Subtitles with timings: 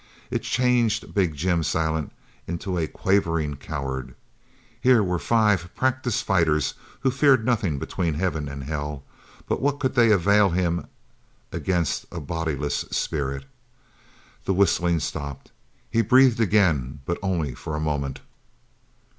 [0.31, 2.11] It changed big Jim Silent
[2.47, 4.15] into a quavering coward.
[4.81, 9.03] Here were five practised fighters who feared nothing between heaven and hell,
[9.47, 10.87] but what could they avail him
[11.51, 13.45] against a bodiless spirit?
[14.45, 15.51] The whistling stopped.
[15.91, 18.21] He breathed again, but only for a moment.